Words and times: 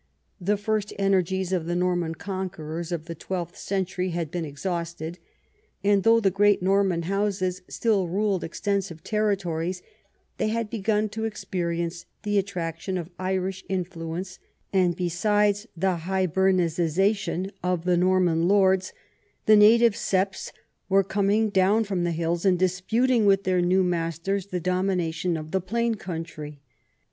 The 0.39 0.57
first 0.57 0.91
energies 0.97 1.53
of 1.53 1.67
the 1.67 1.75
Norman 1.75 2.15
conquerors 2.15 2.91
of 2.91 3.05
the 3.05 3.13
twelfth 3.13 3.55
century 3.55 4.09
had 4.09 4.31
been 4.31 4.45
exhausted, 4.45 5.19
and, 5.83 6.01
though 6.01 6.19
the 6.19 6.31
great 6.31 6.63
Norman 6.63 7.03
houses 7.03 7.61
still 7.67 8.07
ruled 8.07 8.43
extensive 8.43 9.03
territories, 9.03 9.83
they 10.39 10.47
had 10.47 10.71
begun 10.71 11.07
to 11.09 11.25
experience 11.25 12.07
the 12.23 12.39
attraction 12.39 12.97
of 12.97 13.11
Irish 13.19 13.63
influence, 13.69 14.39
and 14.73 14.95
besides 14.95 15.67
the 15.77 15.97
hibernicisation 15.97 17.51
of 17.61 17.85
the 17.85 17.95
Norman 17.95 18.47
lords, 18.47 18.93
the 19.45 19.55
native 19.55 19.95
septs 19.95 20.51
were 20.89 21.03
coming 21.03 21.51
down 21.51 21.83
from 21.83 22.05
the 22.05 22.09
hills 22.11 22.43
and 22.43 22.57
disputing 22.57 23.27
with 23.27 23.43
their 23.43 23.61
new 23.61 23.83
masters 23.83 24.47
the 24.47 24.59
domination 24.59 25.37
of 25.37 25.51
the 25.51 25.61
plain 25.61 25.93
country. 25.93 26.59